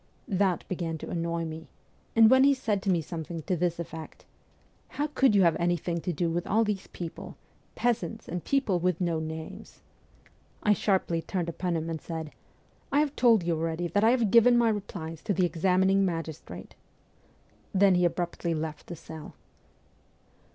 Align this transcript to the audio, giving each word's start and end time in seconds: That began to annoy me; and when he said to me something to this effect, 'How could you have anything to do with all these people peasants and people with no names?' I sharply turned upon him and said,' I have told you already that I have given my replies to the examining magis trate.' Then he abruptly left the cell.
That 0.27 0.67
began 0.67 0.97
to 0.97 1.11
annoy 1.11 1.45
me; 1.45 1.67
and 2.15 2.27
when 2.31 2.43
he 2.43 2.55
said 2.55 2.81
to 2.81 2.89
me 2.89 3.03
something 3.03 3.43
to 3.43 3.55
this 3.55 3.77
effect, 3.77 4.25
'How 4.87 5.05
could 5.05 5.35
you 5.35 5.43
have 5.43 5.55
anything 5.59 6.01
to 6.01 6.11
do 6.11 6.27
with 6.27 6.47
all 6.47 6.63
these 6.63 6.87
people 6.87 7.37
peasants 7.75 8.27
and 8.27 8.43
people 8.43 8.79
with 8.79 8.99
no 8.99 9.19
names?' 9.19 9.81
I 10.63 10.73
sharply 10.73 11.21
turned 11.21 11.49
upon 11.49 11.75
him 11.77 11.87
and 11.87 12.01
said,' 12.01 12.31
I 12.91 12.99
have 12.99 13.15
told 13.15 13.43
you 13.43 13.53
already 13.55 13.87
that 13.89 14.03
I 14.03 14.09
have 14.09 14.31
given 14.31 14.57
my 14.57 14.69
replies 14.69 15.21
to 15.21 15.35
the 15.35 15.45
examining 15.45 16.03
magis 16.03 16.39
trate.' 16.41 16.73
Then 17.71 17.93
he 17.93 18.03
abruptly 18.03 18.55
left 18.55 18.87
the 18.87 18.95
cell. 18.95 19.35